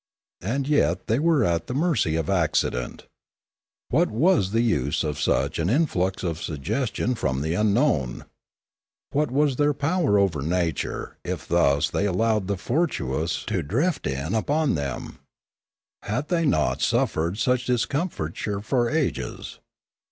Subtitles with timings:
[0.41, 3.05] And yet they were at the mercy of accident.
[3.91, 8.25] What was the use of such an in flux of suggestion from the unknown?
[9.11, 13.45] What was their 35 2 Limanora power over nature, if thus they allowed the fortuitous
[13.45, 15.19] to drift in upon them?
[16.01, 19.59] They had not suffered such discomfiture for ages.